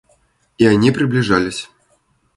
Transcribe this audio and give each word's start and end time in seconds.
И 0.57 0.65
они 0.65 0.89
приближались. 0.89 1.69